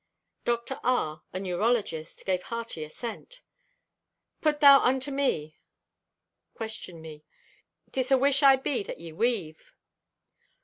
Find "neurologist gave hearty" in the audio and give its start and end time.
1.39-2.83